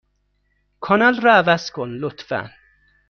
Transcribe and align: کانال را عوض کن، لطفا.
کانال 0.79 1.21
را 1.21 1.33
عوض 1.33 1.71
کن، 1.71 1.89
لطفا. 1.89 2.49